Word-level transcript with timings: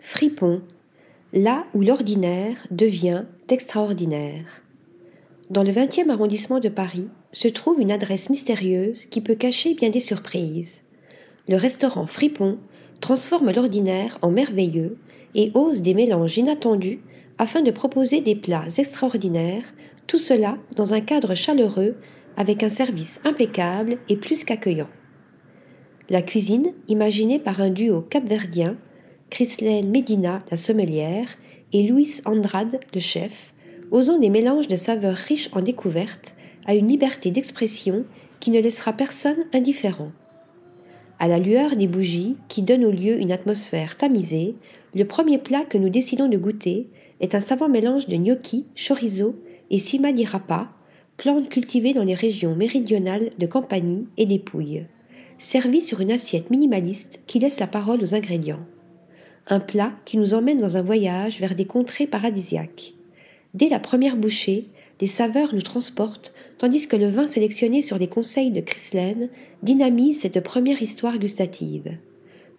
Fripon, 0.00 0.62
là 1.32 1.66
où 1.74 1.82
l'ordinaire 1.82 2.66
devient 2.70 3.24
extraordinaire. 3.48 4.62
Dans 5.50 5.64
le 5.64 5.70
20e 5.70 6.10
arrondissement 6.10 6.60
de 6.60 6.68
Paris 6.68 7.08
se 7.32 7.48
trouve 7.48 7.80
une 7.80 7.90
adresse 7.90 8.30
mystérieuse 8.30 9.06
qui 9.06 9.20
peut 9.20 9.34
cacher 9.34 9.74
bien 9.74 9.90
des 9.90 10.00
surprises. 10.00 10.82
Le 11.48 11.56
restaurant 11.56 12.06
Fripon 12.06 12.58
transforme 13.00 13.50
l'ordinaire 13.50 14.18
en 14.22 14.30
merveilleux 14.30 14.98
et 15.34 15.50
ose 15.54 15.82
des 15.82 15.94
mélanges 15.94 16.38
inattendus 16.38 17.00
afin 17.38 17.62
de 17.62 17.72
proposer 17.72 18.20
des 18.20 18.36
plats 18.36 18.66
extraordinaires, 18.76 19.74
tout 20.06 20.18
cela 20.18 20.58
dans 20.76 20.94
un 20.94 21.00
cadre 21.00 21.34
chaleureux 21.34 21.96
avec 22.36 22.62
un 22.62 22.68
service 22.68 23.20
impeccable 23.24 23.98
et 24.08 24.16
plus 24.16 24.44
qu'accueillant. 24.44 24.88
La 26.08 26.22
cuisine, 26.22 26.72
imaginée 26.86 27.40
par 27.40 27.60
un 27.60 27.70
duo 27.70 28.00
capverdien, 28.00 28.76
Chrislaine 29.30 29.90
Medina, 29.90 30.42
la 30.50 30.56
sommelière, 30.56 31.28
et 31.72 31.82
Luis 31.82 32.22
Andrade, 32.24 32.80
le 32.94 33.00
chef, 33.00 33.52
osant 33.90 34.18
des 34.18 34.30
mélanges 34.30 34.68
de 34.68 34.76
saveurs 34.76 35.16
riches 35.16 35.50
en 35.52 35.60
découvertes, 35.60 36.34
a 36.66 36.74
une 36.74 36.88
liberté 36.88 37.30
d'expression 37.30 38.04
qui 38.40 38.50
ne 38.50 38.60
laissera 38.60 38.92
personne 38.92 39.44
indifférent. 39.52 40.12
À 41.18 41.28
la 41.28 41.38
lueur 41.38 41.76
des 41.76 41.88
bougies 41.88 42.36
qui 42.48 42.62
donnent 42.62 42.84
au 42.84 42.90
lieu 42.90 43.18
une 43.18 43.32
atmosphère 43.32 43.96
tamisée, 43.96 44.54
le 44.94 45.04
premier 45.04 45.38
plat 45.38 45.64
que 45.64 45.78
nous 45.78 45.88
décidons 45.88 46.28
de 46.28 46.38
goûter 46.38 46.88
est 47.20 47.34
un 47.34 47.40
savant 47.40 47.68
mélange 47.68 48.06
de 48.06 48.16
gnocchi, 48.16 48.66
chorizo 48.76 49.36
et 49.70 49.78
sima 49.78 50.12
di 50.12 50.24
rapa, 50.24 50.70
plante 51.16 51.48
cultivée 51.48 51.92
dans 51.92 52.04
les 52.04 52.14
régions 52.14 52.54
méridionales 52.54 53.30
de 53.38 53.46
Campanie 53.46 54.06
et 54.16 54.26
des 54.26 54.38
Pouilles, 54.38 54.86
servi 55.36 55.80
sur 55.80 56.00
une 56.00 56.12
assiette 56.12 56.50
minimaliste 56.50 57.20
qui 57.26 57.40
laisse 57.40 57.60
la 57.60 57.66
parole 57.66 58.02
aux 58.02 58.14
ingrédients. 58.14 58.64
Un 59.50 59.60
plat 59.60 59.92
qui 60.04 60.18
nous 60.18 60.34
emmène 60.34 60.58
dans 60.58 60.76
un 60.76 60.82
voyage 60.82 61.40
vers 61.40 61.54
des 61.54 61.64
contrées 61.64 62.06
paradisiaques. 62.06 62.92
Dès 63.54 63.70
la 63.70 63.80
première 63.80 64.16
bouchée, 64.16 64.66
les 65.00 65.06
saveurs 65.06 65.54
nous 65.54 65.62
transportent, 65.62 66.34
tandis 66.58 66.86
que 66.86 66.96
le 66.96 67.08
vin 67.08 67.26
sélectionné 67.26 67.80
sur 67.80 67.96
les 67.96 68.08
conseils 68.08 68.50
de 68.50 68.60
Chrislaine 68.60 69.30
dynamise 69.62 70.20
cette 70.20 70.40
première 70.40 70.82
histoire 70.82 71.18
gustative. 71.18 71.96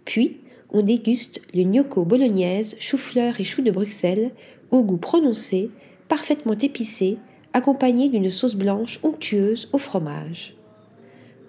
Puis, 0.04 0.38
on 0.72 0.82
déguste 0.82 1.42
le 1.54 1.64
gnocco 1.64 2.06
bolognaise, 2.06 2.76
chou-fleur 2.80 3.40
et 3.40 3.44
chou 3.44 3.62
de 3.62 3.72
Bruxelles, 3.72 4.32
au 4.72 4.82
goût 4.82 4.98
prononcé, 4.98 5.70
parfaitement 6.08 6.58
épicé, 6.58 7.18
accompagné 7.54 8.10
d'une 8.10 8.32
sauce 8.32 8.56
blanche 8.56 9.00
onctueuse 9.04 9.70
au 9.74 9.78
fromage. 9.78 10.56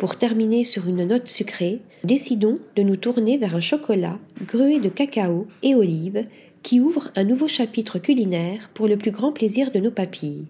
Pour 0.00 0.16
terminer 0.16 0.64
sur 0.64 0.88
une 0.88 1.04
note 1.04 1.28
sucrée, 1.28 1.82
décidons 2.04 2.58
de 2.74 2.82
nous 2.82 2.96
tourner 2.96 3.36
vers 3.36 3.54
un 3.54 3.60
chocolat 3.60 4.18
grué 4.46 4.78
de 4.78 4.88
cacao 4.88 5.46
et 5.62 5.74
olives 5.74 6.22
qui 6.62 6.80
ouvre 6.80 7.10
un 7.16 7.24
nouveau 7.24 7.48
chapitre 7.48 7.98
culinaire 7.98 8.70
pour 8.72 8.88
le 8.88 8.96
plus 8.96 9.10
grand 9.10 9.30
plaisir 9.30 9.70
de 9.70 9.78
nos 9.78 9.90
papilles. 9.90 10.46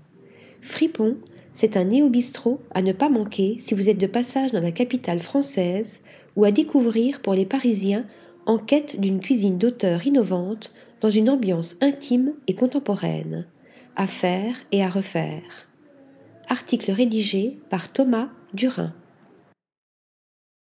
Fripon, 0.61 1.17
c'est 1.53 1.77
un 1.77 1.83
néo-bistrot 1.83 2.61
à 2.71 2.81
ne 2.81 2.93
pas 2.93 3.09
manquer 3.09 3.57
si 3.59 3.75
vous 3.75 3.89
êtes 3.89 3.99
de 3.99 4.07
passage 4.07 4.53
dans 4.53 4.61
la 4.61 4.71
capitale 4.71 5.19
française 5.19 6.01
ou 6.37 6.45
à 6.45 6.53
découvrir 6.53 7.21
pour 7.21 7.35
les 7.35 7.45
Parisiens 7.45 8.07
en 8.47 8.57
quête 8.57 9.01
d'une 9.01 9.19
cuisine 9.19 9.59
d'auteur 9.59 10.07
innovante 10.07 10.73
dans 11.01 11.11
une 11.11 11.29
ambiance 11.29 11.75
intime 11.81 12.35
et 12.47 12.55
contemporaine. 12.55 13.49
À 13.97 14.07
faire 14.07 14.55
et 14.71 14.85
à 14.85 14.89
refaire. 14.89 15.69
Article 16.49 16.93
rédigé 16.93 17.59
par 17.69 17.93
Thomas 17.93 18.29
Durin. 18.55 18.95